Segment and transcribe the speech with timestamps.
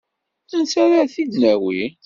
[0.55, 1.83] Ansi ara t-id-nawi?